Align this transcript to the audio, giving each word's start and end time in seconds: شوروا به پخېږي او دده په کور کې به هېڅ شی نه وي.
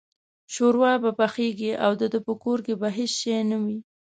شوروا 0.53 0.93
به 1.03 1.11
پخېږي 1.19 1.71
او 1.85 1.91
دده 2.01 2.19
په 2.27 2.33
کور 2.43 2.59
کې 2.65 2.73
به 2.81 2.87
هېڅ 2.97 3.11
شی 3.21 3.35
نه 3.51 3.57
وي. 3.63 3.77